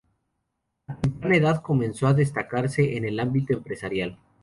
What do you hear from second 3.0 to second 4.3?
el ámbito empresarial.